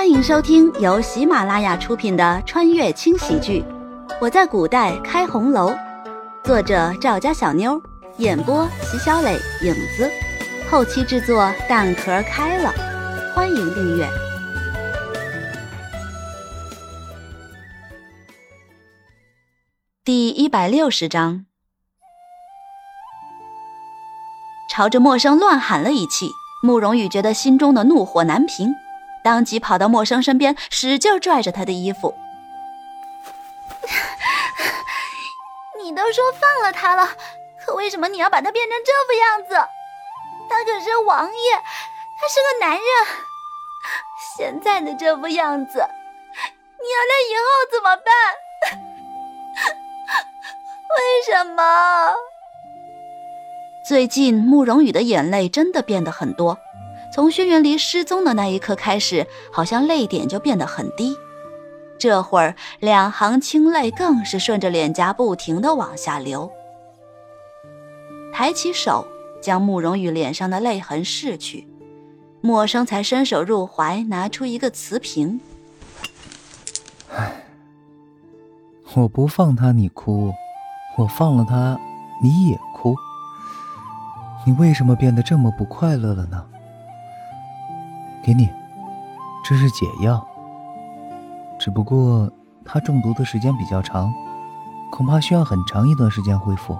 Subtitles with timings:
[0.00, 3.62] 欢迎收听由喜马拉雅出品的穿越轻喜剧
[4.18, 5.70] 《我在古代开红楼》，
[6.42, 7.78] 作者赵家小妞，
[8.16, 10.10] 演播席小磊、影子，
[10.70, 12.72] 后期制作蛋壳开了。
[13.34, 14.08] 欢迎订阅。
[20.02, 21.44] 第一百六十章，
[24.72, 26.30] 朝着陌生乱喊了一气，
[26.62, 28.72] 慕容羽觉得心中的怒火难平。
[29.22, 32.16] 当即跑到陌生身边，使劲拽着他的衣服。
[35.82, 37.08] 你都说放了他了，
[37.58, 39.54] 可为什么你要把他变成这副样子？
[40.48, 41.62] 他可是王爷，
[42.18, 42.84] 他是个男人。
[44.36, 45.84] 现在的这副样子，你要
[47.08, 48.04] 他以后怎么办？
[50.90, 50.94] 为
[51.24, 52.14] 什么？
[53.86, 56.58] 最近慕容羽的眼泪真的变得很多。
[57.12, 61.16] 从轩辕离失踪的那一刻开始，好像泪点就变得很低。
[61.98, 66.50] 这会儿，两行清泪更是顺着脸颊不停地往下流。
[68.32, 69.06] 抬起手，
[69.42, 71.66] 将慕容羽脸上的泪痕拭去，
[72.40, 75.40] 默生才伸手入怀，拿出一个瓷瓶。
[77.12, 77.44] 唉，
[78.94, 80.32] 我不放他你哭，
[80.96, 81.76] 我放了他
[82.22, 82.94] 你也哭。
[84.46, 86.46] 你为什么变得这么不快乐了呢？
[88.22, 88.48] 给你，
[89.44, 90.26] 这是解药。
[91.58, 92.30] 只不过
[92.64, 94.12] 他中毒的时间比较长，
[94.90, 96.78] 恐怕需要很长一段时间恢复。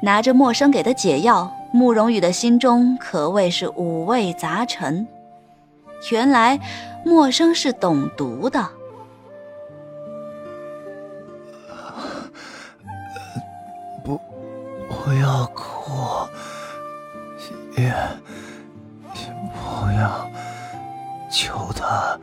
[0.00, 5.06] 拿着陌生给的解药，慕容羽的心中可谓是五味杂陈。
[6.12, 6.60] 原来
[7.04, 8.62] 陌生是懂毒的。
[14.04, 14.20] 不，
[14.88, 16.28] 不要哭，
[17.78, 17.94] 也。
[19.94, 20.28] 不要，
[21.30, 22.18] 求他！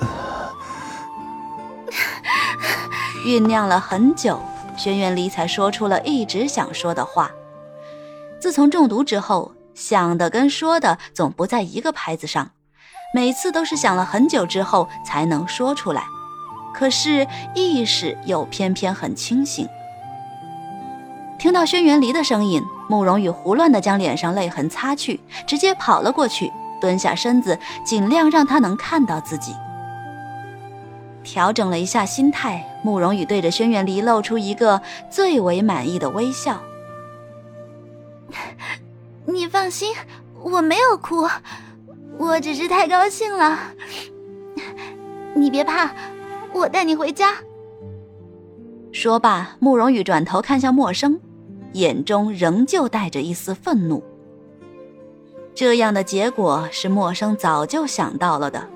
[3.22, 4.40] 酝酿了很久，
[4.78, 7.30] 轩辕离才说出了一直想说的话。
[8.40, 12.50] 自从中毒之后，想的跟说的总不在一个拍子上，
[13.14, 16.04] 每次都是想了很久之后才能说出来。
[16.72, 19.68] 可是意识又偏偏很清醒。
[21.38, 26.50] 听到轩辕离的声音，慕容羽胡乱地将脸上泪痕擦去，直接跑了过去。
[26.80, 29.54] 蹲下身子，尽量让他能看到自己。
[31.22, 34.80] 调整了一下心态，慕容羽对着轩辕离露出一个
[35.10, 36.60] 最为满意的微笑。
[39.26, 39.94] 你放心，
[40.42, 41.28] 我没有哭，
[42.16, 43.58] 我只是太高兴了。
[45.34, 45.90] 你别怕，
[46.52, 47.34] 我带你回家。
[48.92, 51.20] 说罢，慕容羽转头看向陌生，
[51.74, 54.02] 眼中仍旧带着一丝愤怒。
[55.60, 58.66] 这样的结果是陌生早就想到了的，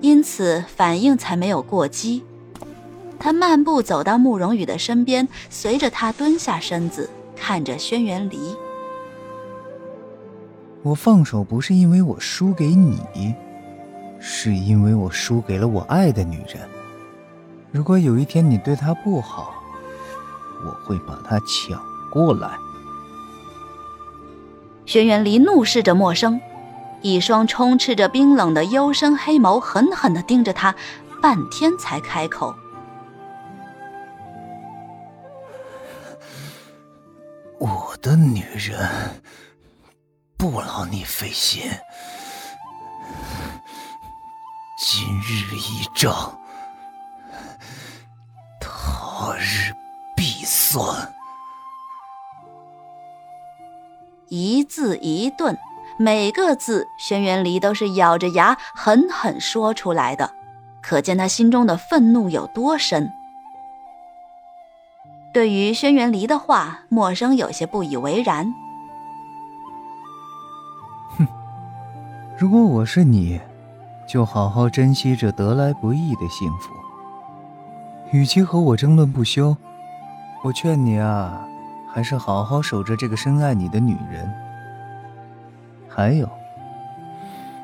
[0.00, 2.24] 因此反应才没有过激。
[3.16, 8.56] 他漫步走到慕容羽的身边，随着他蹲下身子，看着轩辕离。
[10.82, 12.98] 我放手不是因为我输给你，
[14.18, 16.68] 是因为我输给了我爱的女人。
[17.70, 19.54] 如果有一天你对她不好，
[20.66, 22.50] 我会把她抢过来。
[24.84, 26.40] 轩辕离怒视着陌生，
[27.00, 30.74] 一双充斥着冰冷的幽深黑眸狠狠地盯着他，
[31.22, 32.54] 半天才开口
[37.58, 39.22] ：“我的女人，
[40.36, 41.62] 不劳你费心。
[44.78, 46.36] 今日一仗，
[48.60, 49.72] 他日
[50.16, 51.14] 必算。”
[54.34, 55.58] 一字一顿，
[55.98, 60.32] 每个字轩辕离都是咬着牙狠狠说出来的，
[60.80, 63.12] 可见他心中的愤怒有多深。
[65.34, 68.50] 对于轩辕离的话，陌生有些不以为然。
[71.18, 71.26] 哼，
[72.38, 73.38] 如果我是你，
[74.08, 76.70] 就好好珍惜这得来不易的幸福。
[78.12, 79.54] 与其和我争论不休，
[80.42, 81.46] 我劝你啊。
[81.92, 84.32] 还是好好守着这个深爱你的女人。
[85.88, 86.26] 还有，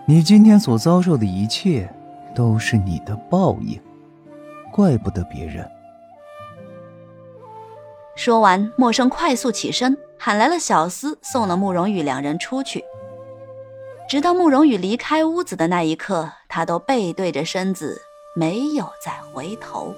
[0.05, 1.89] 你今天所遭受的一切，
[2.35, 3.81] 都是你的报应，
[4.71, 5.67] 怪不得别人。
[8.15, 12.85] 说完，默生快速起身，喊来了小厮，送了慕容羽两人出去。
[14.11, 17.99] 直到慕容羽离开屋子的那一刻，他都背对着身子，
[18.35, 19.95] 没有再回头。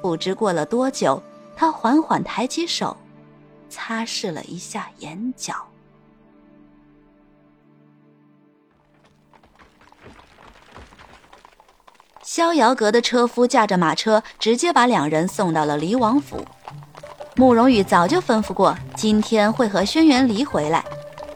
[0.00, 1.20] 不知过了多久。
[1.60, 2.96] 他缓缓抬起手，
[3.68, 5.52] 擦拭了一下眼角。
[12.22, 16.44] 逍遥阁的车夫驾着马车，直接把两人送到了离王府。
[17.34, 20.84] 慕容羽早就吩咐过，今天会和轩辕离回来，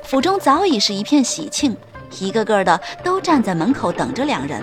[0.04, 1.76] 府中早已是一片喜庆，
[2.20, 4.62] 一个个的都站在门口等着两人。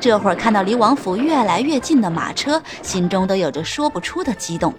[0.00, 4.72] 这会儿看到离王府越来越近的马车，心中都有着说不出的激动。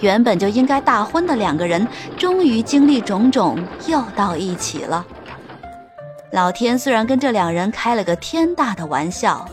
[0.00, 1.86] 原本就应该大婚的两个人，
[2.16, 5.04] 终于经历种种，又到一起了。
[6.30, 9.48] 老天虽然跟这两人开了个天大的玩笑，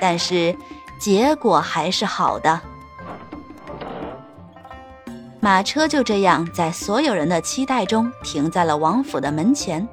[0.00, 0.56] 但是
[0.98, 2.60] 结果还是好的。
[5.40, 9.86] 马车就这样在所有人的期待中停在了王府的门前。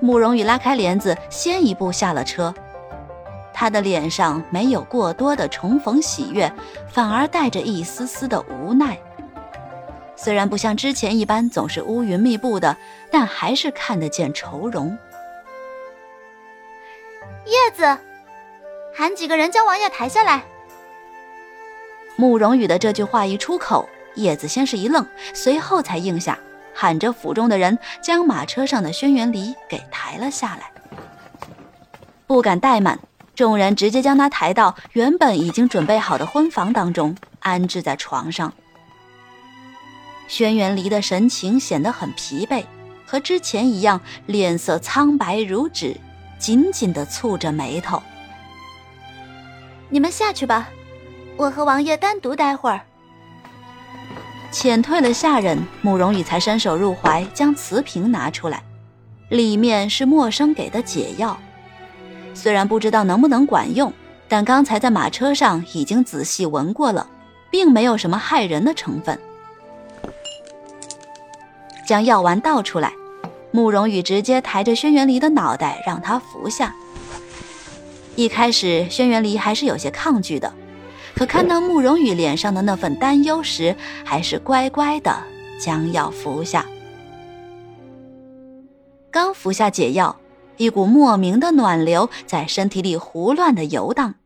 [0.00, 2.54] 慕容羽拉开帘子，先一步下了车。
[3.60, 6.50] 他的脸上没有过多的重逢喜悦，
[6.88, 8.98] 反而带着一丝丝的无奈。
[10.16, 12.74] 虽然不像之前一般总是乌云密布的，
[13.10, 14.96] 但还是看得见愁容。
[17.44, 17.98] 叶子，
[18.94, 20.42] 喊几个人将王爷抬下来。
[22.16, 26.38] 慕容羽的这句话一出口，叶子先是一愣，随后才应下，
[26.74, 30.72] 喊着府中的人将马车上的轩辕离给抬了下来。
[32.26, 32.98] 不敢怠慢，
[33.40, 38.52] 众人直接将他抬到原本已经准备好的婚房当中，安置在床上。
[40.28, 42.62] 轩辕离的神情显得很疲惫，
[43.06, 45.96] 和之前一样，脸色苍白如纸。
[46.38, 48.02] 紧紧的蹙着眉头。
[49.88, 50.68] 你们下去吧，
[51.38, 52.82] 我和王爷单独待会儿。
[54.52, 58.62] 遣退了下人，慕容羽才伸手入怀，将瓷瓶拿出来，
[59.30, 61.40] 里面是默生给的解药。
[62.34, 63.92] 虽然不知道能不能管用，
[64.28, 67.06] 但刚才在马车上已经仔细闻过了，
[67.50, 69.18] 并没有什么害人的成分。
[71.86, 72.92] 将药丸倒出来。
[73.52, 76.72] 慕容羽直接抬着轩辕离的脑袋，让他服下。
[78.14, 80.52] 一开始，轩辕离还是有些抗拒的，
[81.16, 83.74] 可看到慕容羽脸上的那份担忧时，
[84.04, 85.18] 还是乖乖的
[85.60, 86.64] 将药服下。
[89.10, 90.14] 刚服下解药，
[90.60, 94.16] 一股莫名的暖流在身体里胡乱的游荡。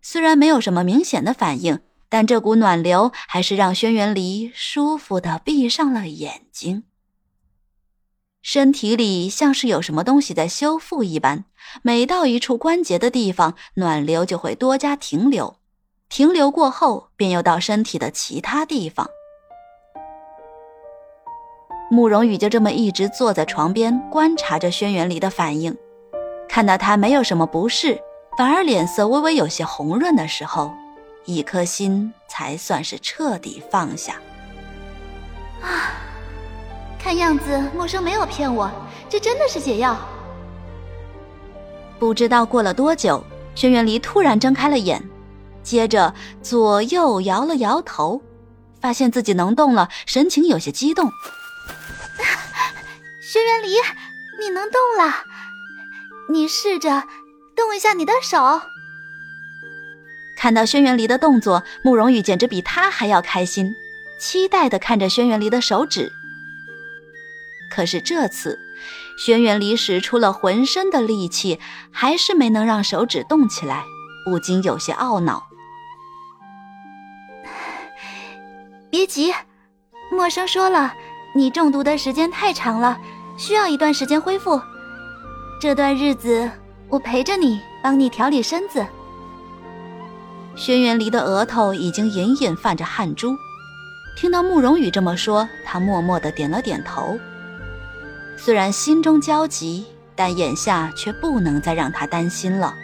[0.00, 6.84] 虽然没有什么明显的反应，但这股暖流还是让轩辕离舒服的闭上了眼睛。
[8.40, 11.44] 身体里像是有什么东西在修复一般，
[11.82, 15.58] 每到一处关节的地方，暖流就会多加停留，
[16.08, 19.10] 停留过后便又到身体的其他地方。
[21.92, 25.76] 慕容羽就这么一直坐在床边观察着轩辕离的反应，
[26.48, 28.00] 看到他没有什么不适，
[28.38, 30.72] 反而脸色微微有些红润的时候，
[31.24, 34.14] 一颗心才算是彻底放下。
[35.60, 35.98] 啊。
[37.02, 38.70] 看样子默生没有骗我，
[39.08, 39.96] 这真的是解药。
[41.98, 43.24] 不知道过了多久，
[43.56, 45.02] 轩辕离突然睁开了眼，
[45.62, 48.20] 接着左右摇了摇头，
[48.80, 51.10] 发现自己能动了，神情有些激动。
[53.32, 53.76] 轩辕离，
[54.40, 55.22] 你能动了，
[56.30, 57.04] 你试着
[57.54, 58.60] 动一下你的手。
[60.36, 63.72] 看到轩辕离的动作，慕容羽简直比他还要开心，
[64.18, 66.10] 期待的看着轩辕离的手指。
[67.70, 68.58] 可是这次，
[69.16, 71.60] 轩辕离使出了浑身的力气，
[71.92, 73.84] 还是没能让手指动起来，
[74.24, 75.46] 不禁有些懊恼。
[78.90, 79.32] 别急，
[80.10, 80.92] 默生说了，
[81.36, 82.98] 你中毒的时间太长了，
[83.40, 84.60] 需要一段时间恢复。
[85.58, 86.50] 这段日子，
[86.88, 88.86] 我陪着你，帮你调理身子。
[90.54, 93.34] 轩辕离的额头已经隐隐泛着汗珠，
[94.14, 97.18] 听到慕容羽这么说，他默默的点了点头。
[98.36, 102.74] 虽然心中焦急，但眼下却不能再让他担心了。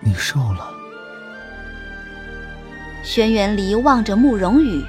[0.00, 0.74] 你瘦了。
[3.04, 4.84] 轩辕离望着慕容羽，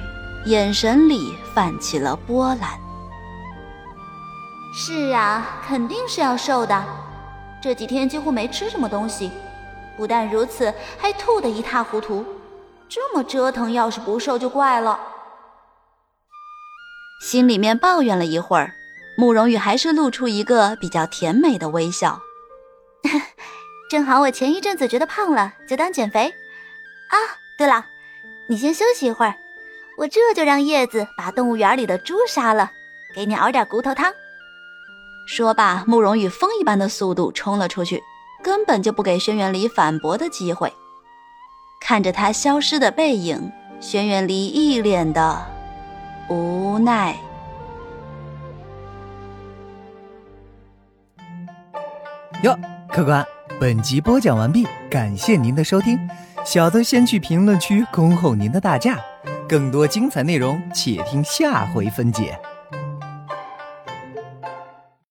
[0.46, 2.70] 眼神里泛起了波澜。
[4.72, 6.82] 是啊，肯定是要瘦的。
[7.62, 9.30] 这几天几乎没吃什么东西，
[9.96, 12.24] 不但如此，还吐得一塌糊涂。
[12.88, 14.98] 这么折腾，要是不瘦就怪了。
[17.22, 18.72] 心里面抱怨了一会儿，
[19.16, 22.20] 慕容羽还是露出一个比较甜美的微笑。
[23.90, 26.30] 正好我前一阵子觉得胖了，就当减肥。
[27.10, 27.16] 啊，
[27.58, 27.86] 对了，
[28.48, 29.34] 你先休息一会儿，
[30.00, 32.70] 我这就让叶子把动物园里的猪杀了
[33.14, 34.10] 给你熬点骨头汤。
[35.26, 38.02] 说罢慕容羽风一般的速度冲了出去
[38.42, 40.72] 根本就不给轩辕离反驳的机会。
[41.82, 45.46] 看着他消失的背影轩辕离一脸的
[46.30, 47.14] 无奈。
[52.42, 53.24] 哟客官
[53.60, 55.98] 本集播讲完毕感谢您的收听。
[56.42, 58.98] 小的先去评论区恭候您的大驾。
[59.50, 62.38] 更多精彩内容且听下回分解。